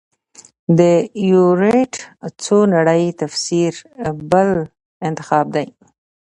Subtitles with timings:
[0.77, 0.79] د
[1.23, 1.93] ایورېټ
[2.43, 3.71] څو نړۍ تفسیر
[4.31, 4.49] بل
[5.07, 5.67] انتخاب دی.